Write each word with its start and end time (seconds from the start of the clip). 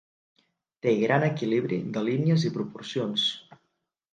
Té 0.85 0.93
gran 1.01 1.25
equilibri 1.27 1.79
de 1.99 2.03
línies 2.09 2.47
i 2.51 2.53
proporcions. 2.57 3.29